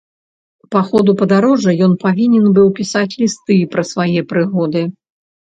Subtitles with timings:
[0.75, 4.85] Па ходу падарожжа ён павінен быў пісаць лісты пра свае прыгоды.